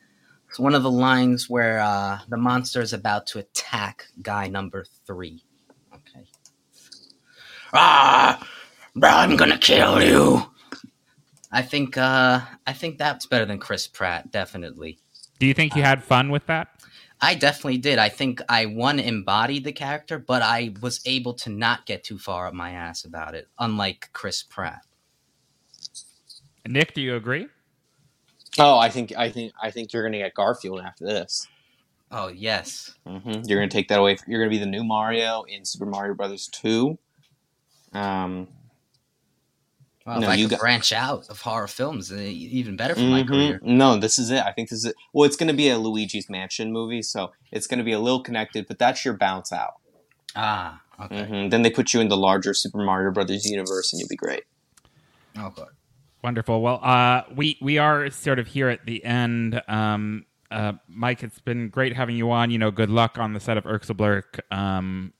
[0.48, 4.84] It's one of the lines where uh, the monster is about to attack guy number
[5.06, 5.44] three.
[5.94, 6.26] Okay.
[7.72, 8.44] Ah,
[8.96, 10.42] bro, I'm gonna kill you.
[11.52, 14.98] I think uh, I think that's better than Chris Pratt, definitely.
[15.38, 16.73] Do you think you had fun with that?
[17.24, 17.98] I definitely did.
[17.98, 22.18] I think I one embodied the character, but I was able to not get too
[22.18, 24.82] far up my ass about it, unlike Chris Pratt.
[26.68, 27.48] Nick, do you agree?
[28.58, 31.48] Oh, I think I think I think you're gonna get Garfield after this.
[32.10, 34.18] Oh yes, hmm You're gonna take that away.
[34.26, 36.98] You're gonna be the new Mario in Super Mario Brothers Two.
[37.92, 38.48] Um,
[40.06, 43.00] well, No, if I you could got- branch out of horror films, even better for
[43.00, 43.28] my mhm.
[43.28, 43.60] career.
[43.62, 44.42] No, this is it.
[44.44, 44.96] I think this is it.
[45.12, 48.66] Well, it's gonna be a Luigi's Mansion movie, so it's gonna be a little connected,
[48.68, 49.74] but that's your bounce out.
[50.36, 54.00] Ah, okay, hmm Then they put you in the larger Super Mario Brothers universe, and
[54.00, 54.44] you'll be great.
[55.38, 55.62] okay.
[56.22, 56.62] Wonderful.
[56.62, 59.60] Well, uh, we we are sort of here at the end.
[59.68, 62.50] Um, uh, Mike, it's been great having you on.
[62.50, 64.40] You know, good luck on the set of Erksablurk.
[64.50, 65.12] Um,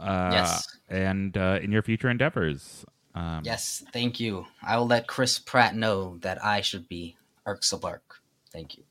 [0.00, 0.66] uh, Yes.
[0.88, 2.84] And uh, in your future endeavors.
[3.14, 4.46] Um, Yes, thank you.
[4.62, 8.00] I will let Chris Pratt know that I should be Erksabark.
[8.52, 8.84] Thank you.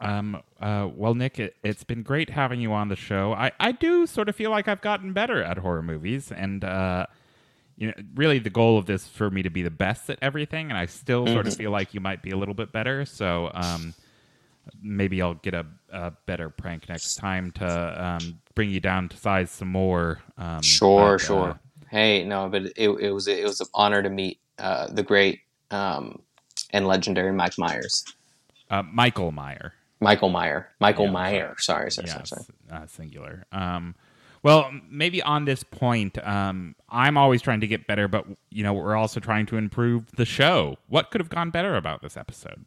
[0.00, 3.32] Um, uh, well, Nick, it, it's been great having you on the show.
[3.34, 7.06] I, I do sort of feel like I've gotten better at horror movies, and uh,
[7.76, 10.70] you know, really the goal of this for me to be the best at everything,
[10.70, 13.04] and I still sort of feel like you might be a little bit better.
[13.04, 13.94] So um,
[14.82, 19.16] maybe I'll get a, a better prank next time to um, bring you down to
[19.16, 20.20] size some more.
[20.38, 21.60] Um, Sure, but, uh, sure.
[21.90, 25.40] Hey, no, but it, it was it was an honor to meet uh, the great
[25.70, 26.22] um,
[26.70, 28.04] and legendary Mike Myers,
[28.70, 29.74] uh, Michael Myer.
[30.00, 31.54] Michael Myer, Michael Yeah, Myer.
[31.58, 32.42] Sorry, sorry, sorry, sorry.
[32.72, 33.44] Uh, singular.
[33.52, 33.94] Um,
[34.42, 38.72] well, maybe on this point, um, I'm always trying to get better, but you know,
[38.72, 40.78] we're also trying to improve the show.
[40.88, 42.64] What could have gone better about this episode?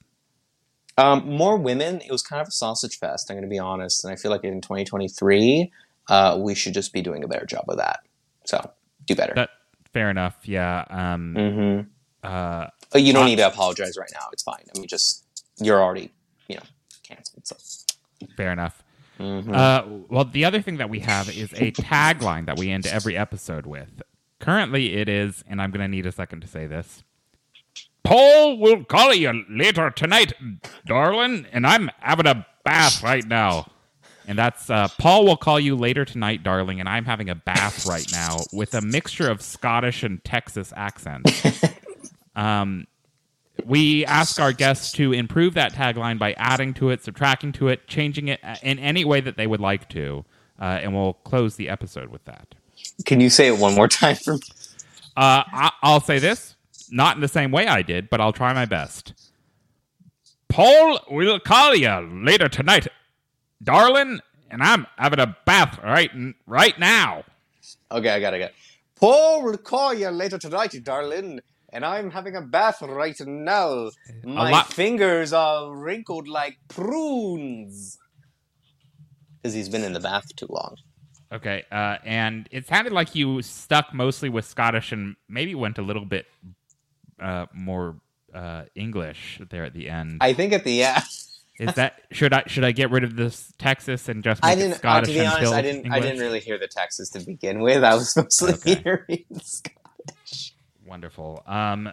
[0.97, 2.01] Um, more women.
[2.01, 3.31] It was kind of a sausage fest.
[3.31, 5.71] I'm going to be honest, and I feel like in 2023,
[6.09, 8.01] uh, we should just be doing a better job of that.
[8.45, 8.69] So
[9.05, 9.33] do better.
[9.35, 9.49] That
[9.93, 10.37] fair enough.
[10.43, 10.85] Yeah.
[10.89, 14.27] Um, hmm uh, But you don't Uh, need to apologize right now.
[14.31, 14.63] It's fine.
[14.75, 15.25] I mean, just
[15.59, 16.11] you're already,
[16.47, 16.63] you know,
[17.03, 17.45] canceled.
[17.47, 17.55] So.
[18.37, 18.83] fair enough.
[19.19, 19.53] Mhm.
[19.53, 23.15] Uh, well, the other thing that we have is a tagline that we end every
[23.17, 24.01] episode with.
[24.39, 27.03] Currently, it is, and I'm going to need a second to say this.
[28.03, 30.33] Paul will call you later tonight,
[30.85, 33.67] darling, and I'm having a bath right now.
[34.27, 37.85] And that's uh, Paul will call you later tonight, darling, and I'm having a bath
[37.85, 41.43] right now with a mixture of Scottish and Texas accents.
[42.35, 42.87] um,
[43.65, 47.87] we ask our guests to improve that tagline by adding to it, subtracting to it,
[47.87, 50.25] changing it uh, in any way that they would like to,
[50.59, 52.55] uh, and we'll close the episode with that.
[53.05, 54.39] Can you say it one more time for me?
[55.15, 56.55] Uh, I- I'll say this,
[56.89, 59.13] not in the same way I did, but I'll try my best.
[60.49, 61.89] Paul will call you
[62.23, 62.87] later tonight,
[63.63, 64.19] darling,
[64.51, 66.11] and I'm having a bath right
[66.45, 67.23] right now.
[67.91, 68.37] Okay, I got it.
[68.37, 68.55] I got it.
[68.95, 71.41] Paul will call you later tonight, darling,
[71.71, 73.89] and I'm having a bath right now.
[74.23, 77.97] My lot- fingers are wrinkled like prunes.
[79.41, 80.77] Because he's been in the bath too long.
[81.33, 85.81] Okay, uh, and it sounded like you stuck mostly with Scottish and maybe went a
[85.81, 86.27] little bit
[87.19, 87.95] uh, more
[88.33, 90.19] uh, English there at the end.
[90.21, 91.03] I think at the end,
[91.59, 94.73] Is that should I should I get rid of this Texas and just I didn't.
[94.73, 95.91] Uh, Scottish to be honest, I didn't.
[95.91, 97.83] I didn't really hear the Texas to begin with.
[97.83, 98.81] I was mostly Okay.
[98.83, 100.55] hearing Scottish.
[100.85, 101.43] Wonderful.
[101.45, 101.91] Um,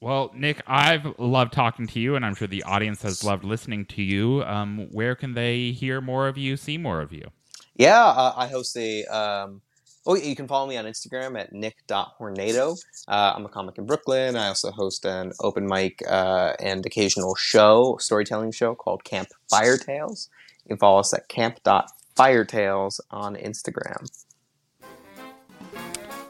[0.00, 3.84] well, Nick, I've loved talking to you, and I'm sure the audience has loved listening
[3.86, 4.42] to you.
[4.44, 7.28] Um, where can they hear more of you, see more of you?
[7.76, 9.04] Yeah, uh, I host a.
[9.06, 9.62] Um,
[10.08, 12.78] oh, yeah, you can follow me on Instagram at nick.hornedo.
[13.06, 14.36] Uh, I'm a comic in Brooklyn.
[14.36, 19.76] I also host an open mic uh, and occasional show, storytelling show called Camp Fire
[19.76, 20.30] Tales.
[20.64, 24.08] You can follow us at camp.firetales on Instagram.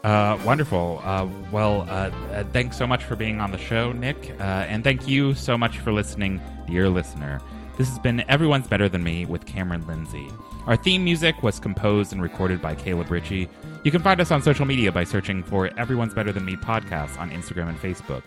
[0.03, 1.01] Uh, wonderful.
[1.03, 4.83] Uh, well, uh, uh, thanks so much for being on the show, Nick, uh, and
[4.83, 7.41] thank you so much for listening, dear listener.
[7.77, 10.27] This has been Everyone's Better Than Me with Cameron Lindsay.
[10.69, 13.49] Our theme music was composed and recorded by Caleb Ritchie.
[13.83, 17.19] You can find us on social media by searching for Everyone's Better Than Me podcast
[17.19, 18.21] on Instagram and Facebook.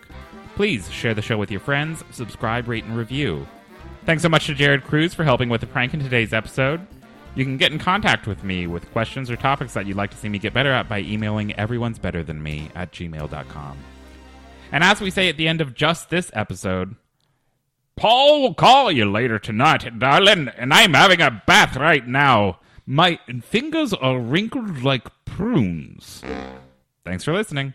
[0.57, 3.47] Please share the show with your friends, subscribe, rate, and review.
[4.05, 6.85] Thanks so much to Jared Cruz for helping with the prank in today's episode.
[7.33, 10.17] You can get in contact with me with questions or topics that you'd like to
[10.17, 13.77] see me get better at by emailing everyone's better than me at gmail.com.
[14.73, 16.97] And as we say at the end of just this episode,
[17.95, 22.59] Paul will call you later tonight, darling, and I'm having a bath right now.
[22.85, 26.21] My fingers are wrinkled like prunes.
[27.05, 27.73] Thanks for listening.